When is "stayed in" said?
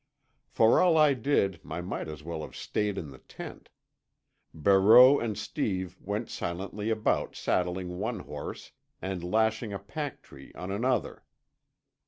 2.55-3.11